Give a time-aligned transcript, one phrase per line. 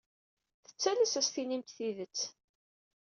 [0.65, 2.19] Tettalas ad as-tinimt tidet.